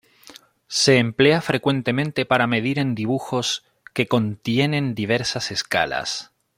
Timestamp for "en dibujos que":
2.79-4.07